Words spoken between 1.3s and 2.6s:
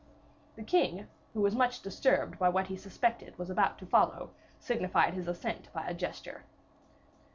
who was much disturbed by